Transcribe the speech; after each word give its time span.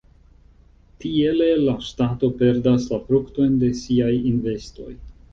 Tiele 1.01 1.49
la 1.65 1.75
ŝtato 1.87 2.29
perdas 2.39 2.87
la 2.93 2.99
fruktojn 3.09 3.53
de 3.65 3.69
siaj 3.81 4.09
investoj. 4.31 4.89